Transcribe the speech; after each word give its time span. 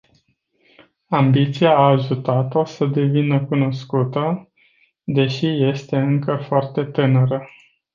Ambiția 1.09 1.69
a 1.77 1.87
ajutat 1.87 2.55
o 2.55 2.65
să 2.65 2.85
devină 2.85 3.45
cunoscută, 3.45 4.51
deși 5.03 5.47
este 5.63 5.97
încă 5.97 6.35
foarte 6.47 6.83
tânără. 6.85 7.45